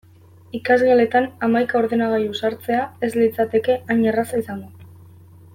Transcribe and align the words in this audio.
Ikasgeletan 0.59 1.27
hamaika 1.47 1.77
ordenagailu 1.81 2.39
sartzea 2.41 2.89
ez 3.09 3.13
litzateke 3.21 3.79
hain 3.97 4.05
erraza 4.15 4.45
izango. 4.47 4.73